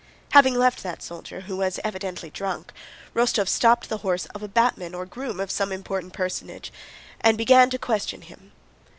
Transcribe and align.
Having 0.31 0.55
left 0.55 0.81
that 0.81 1.03
soldier 1.03 1.41
who 1.41 1.57
was 1.57 1.79
evidently 1.83 2.31
drunk, 2.31 2.73
Rostóv 3.13 3.47
stopped 3.47 3.87
the 3.87 3.99
horse 3.99 4.25
of 4.33 4.41
a 4.41 4.47
batman 4.47 4.95
or 4.95 5.05
groom 5.05 5.39
of 5.39 5.51
some 5.51 5.71
important 5.71 6.11
personage 6.11 6.73
and 7.19 7.37
began 7.37 7.69
to 7.69 7.77
question 7.77 8.23
him. 8.23 8.51